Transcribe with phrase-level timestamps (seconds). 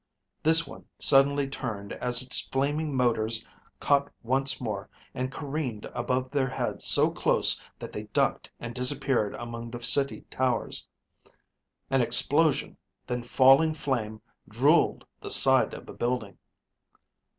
[0.41, 3.45] This one suddenly turned as its flaming motors
[3.79, 9.35] caught once more and careened above their heads so close that they ducked and disappeared
[9.35, 10.87] among the city towers:
[11.91, 16.35] an explosion, then falling flame drooled the side of a building.